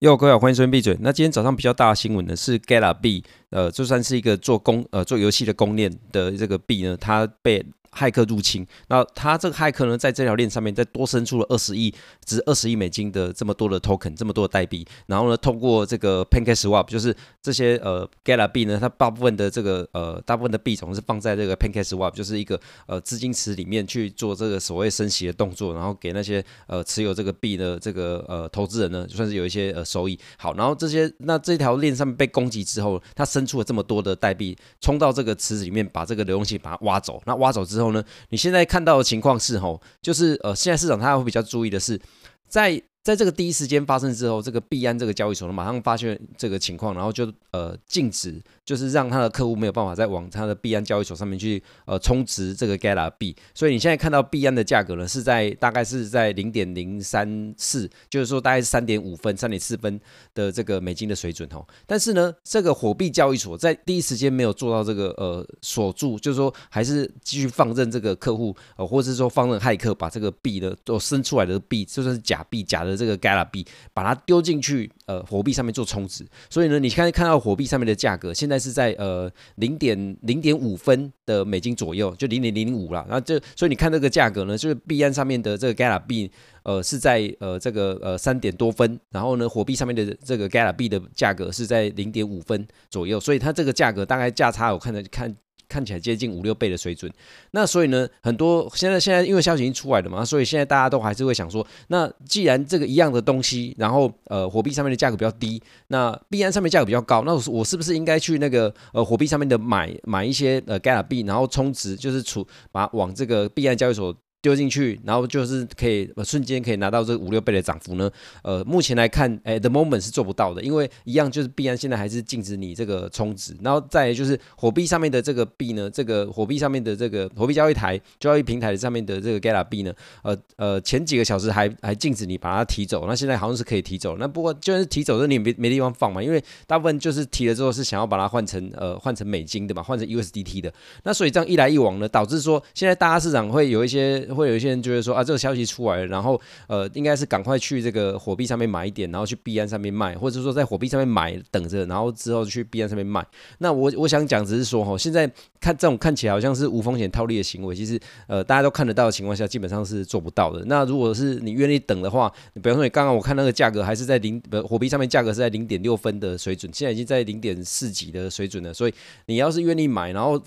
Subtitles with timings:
[0.00, 0.94] 哟，各位好，欢迎收听闭嘴。
[1.00, 7.64] 那今天早上比较大的新闻呢，是 Gala B，，呃，就算是一个做公呃做游戏的公链的这个 B 呢，它被
[7.96, 11.92] 骇客入侵，那他这个骇客呢，在这条链上面再多生出了二十亿，
[12.26, 30.18] 值二十亿美金的这么多的 token，这么多的代币，然后呢，通过这个 PancakeSwap，就是这些呃 Gala 币呢，它大部分的这个呃大部分的币种是放在这个 PancakeSwap，就是一个呃资金池里面去做这个所谓升息的动作，然后给那些呃持有这个币的这个呃投资人呢，就算是有一些呃收益。
[30.36, 37.22] 好，然后这些那这条链上面被攻击之后，它生出了这么多的代币，冲到这个池子里面，把这个流动性把它挖走。
[37.24, 37.85] 那挖走之后。
[37.86, 42.00] 后呢，你现在看到的情况是吼，就是呃，现在市场它会比较注意的是，
[42.48, 48.42] 在在这个第一时间发生之后，这个币安这个交易所呢，马上发现这个情况，然后就呃禁止。
[48.66, 60.00] 就是让他的客户没有办法再往他的币安交易所上面去呃充值这个 Gala 币，所以你现在看到币安的价格呢是在大概是在零点零三四，就是说大概是三点五分、三点四分
[60.34, 61.64] 的这个美金的水准哦。
[61.86, 76.26] 但是呢，这个火币交易所在第一时间没有做到这个呃锁住，就是说还是继续放任这个客户呃，或是说放任骇客把这个币的都生出来的币，就算是假币、假的这个 Gala 币，把它丢进去呃火币上面做充值。
[76.50, 78.55] 所以呢，你看看到火币上面的价格现在。
[78.58, 83.04] 是在呃零点零点五分的美金左右，就零点零五啦。
[83.08, 86.30] 然后就所以你看这个价格呢，就是币安上面的这个 Gala 币，
[86.62, 95.34] 呃是在呃这个呃三点多分，然后呢火币上面的这个 Gala 币的价格是在零点五分左右，所以它这个价格大概价差我看着看。
[95.68, 97.12] 看起来接近五六倍的水准，
[97.50, 114.16] 那所以呢，很多现在现在因为消息已经出来了嘛，所以现在大家都还是会想说，那既然这个一样的东西，然后呃火币上面的价格比较低，那币安上面价格比较高，那我我是不是应该去那个呃火币上面的买买一些呃 Gala 币，然后充值，就是储把往这个币安交易所。
[114.46, 118.08] 丢进去，然后就是可以瞬间可以拿到这五六倍的涨幅呢。
[118.44, 123.56] 呃，目前来看，哎，the moment 是做不到的，因为一样就是币安现在还是禁止你这个充值。
[123.60, 134.16] 然后再就是火币上面的这个币呢，这个火币上面的这个火币交易台交易平台上面的这个 Gala 币呢，呃呃，前几个小时还还禁止你把它提走，那现在好像是可以提走。
[134.16, 140.72] 那不过就算是提走，那你没没地方放嘛，因为大部分就是提了之后是想要把它换成呃换成美金的嘛，换成 USDT 的。
[141.02, 144.24] 那所以这样一来一往呢，导致说现在大家市场会有一些。
[144.36, 153.26] 会有一些人觉得说啊，这个消息出来了，然后呃，应该是赶快去这个火币上面买一点，然后去币安上面卖，或者说在火币上面买等着，然后之后去币安上面卖。
[153.58, 155.26] 那我我想讲只是说哈，现在
[155.58, 160.62] 看这种看起来好像是无风险套利的行为，其实呃大家都看得到的情况下，基本上是做不到的。
[160.66, 168.94] 那如果是你愿意等的话，你比方说你刚刚我看那个价格还是在零呃火币上面价格是在零点六分的水准，现在已经在零点四几的水准了，所以
[169.26, 170.40] 你要是愿意买，然后。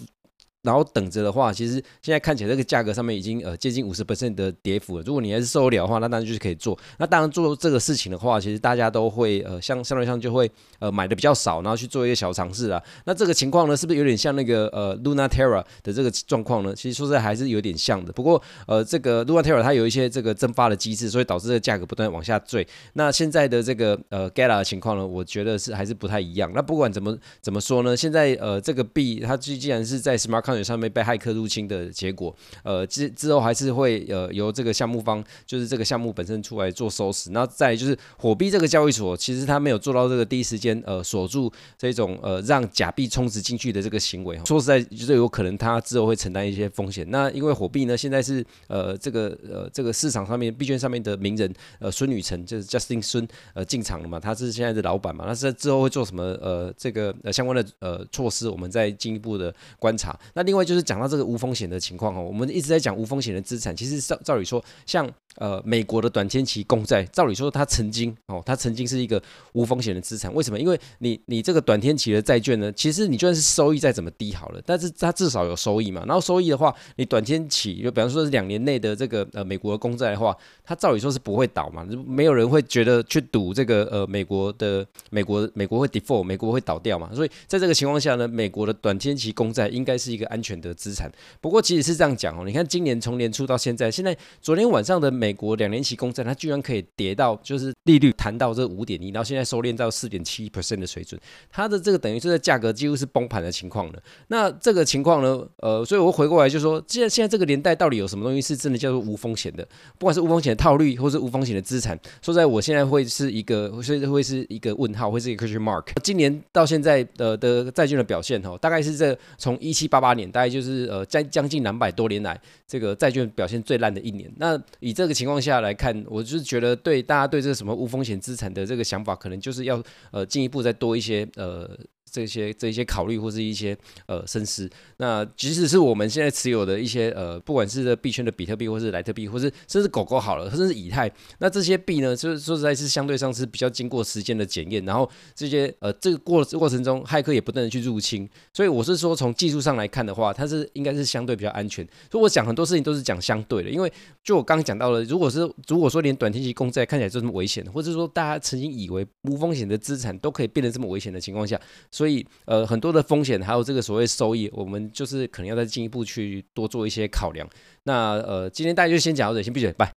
[0.62, 5.04] 然后等着的话，其实现在看起来这个价格上面已经呃接近五十 percent 的跌幅了。
[5.06, 6.78] 如果你还是受得了的话，那当然就是可以做。
[6.98, 12.84] 那当然做这个事情的话，其实大家都会呃相相对上就会呃买的比较少，然后去做一些小尝试啊。
[13.06, 16.74] 那这个情况呢，是不是有点像那个呃 Luna Terra 的这个状况呢？
[16.76, 18.12] 其实说实在还是有点像的。
[18.12, 22.68] 不过呃这个 Luna Terra 它有一些这个蒸发的机制，所以导致这个价格不断往下坠。
[22.94, 26.52] 那现在的这个呃 Gala 的情况呢，我觉得是还是不太一样。
[26.54, 37.30] 那不管怎么怎么说呢，现在呃这个币它既既然是在 Smart 上面被骇客入侵的结果，呃，之之后还是会呃由这个项目方，就是这个项目本身出来做收拾。
[37.32, 44.40] 那再就是火币这个交易所，其实他没有做到这个第一时间呃锁住这种呃让假币充值进去的这个行为。
[44.46, 47.06] 说实在，就是有可能他之后会承担一些风险。
[47.10, 55.26] 那因为火币呢，现在是呃这个呃这个市场上面币圈上面的名人呃孙宇晨，就是 Justin 孙呃进场了嘛，他是现在的老板嘛。
[55.28, 60.18] 那是之后会做什么呃这个呃相关的呃措施，我们再进一步的观察。
[60.40, 63.76] 那另外就是讲到这个无风险的情况哦，我们一直在讲无风险的资产。
[63.76, 65.06] 其实照照理说，像
[65.38, 69.22] 呃美国的短天期公债，照理说它曾经哦，它曾经是一个
[69.54, 70.34] 无风险的资产。
[70.34, 70.60] 为什么？
[70.60, 76.04] 因为你你这个短天期的债券呢，其实你就算是收益再怎么低好了，但是它至少有收益嘛。
[76.06, 87.10] 然后收益的话，你短天期就比方说是两年内的这个呃美国的公债的话，它照理说是不会倒嘛，没有人会觉得去赌这个呃美国的美国美国会 default，美国会倒掉嘛。
[87.14, 91.12] 所以在这个情况下呢，美国的短天期公债应该是一个安全的资产。
[91.40, 101.20] 不过其实是这样讲哦，你看今年从年初到现在，现在昨天晚上的美国两年期公债，它居然可以跌到就是利率谈到这五点一，然后现在收敛到四点七 percent 的水准，
[101.50, 104.02] 它的这个等于是价格几乎是崩盘的情况了。
[104.28, 109.68] 那这个情况呢，呃，所以我回过来就说，现在现在这个年代到底有什么东西是真的叫做无风险的？
[109.98, 115.86] 不管是无风险的套利，或是无风险的资产，说在我现在会是一个，所以会是一个问号，会是一个 question mark。
[116.04, 120.10] 今年到现在的的债券的表现哈，大概是这从一七八八。
[120.20, 124.30] 年，大概就是呃将将近两百多年来这个债券表现最烂的一年。
[124.38, 131.78] 那以这个情况下来看，我就是觉得对大家对这个什么无风险资产的这个想法，可能就是要呃进一步再多一些呃。
[132.12, 133.78] 这些这一些考虑或是一些
[134.08, 151.88] 呃深思，那即使是我们现在持有的一些呃，不管是这币圈的比特币，或是莱特币，或是甚至狗狗好了，甚至以太，那这些币呢，就是说实在是相对上是比较经过时间的检验，然后这些呃这个过过程中，骇客也不断的去入侵，所以我是说从技术上来看的话，它是应该是相对比较安全。
[152.12, 153.92] 所以我讲很多事情都是讲相对的，因为
[154.24, 161.60] 就我刚刚讲到了，如果是如果说连短天期公债看起来就这么危险，或者说大家曾经以为无风险的资产都可以变得这么危险的情况下，
[162.00, 162.80] 所以呃很。
[162.80, 167.46] 多的风险，还有这个所谓收益，我们就是可能要再进一步去多做一些考量。
[167.84, 169.99] 那呃，今天大家就先讲到这里，先闭嘴，拜。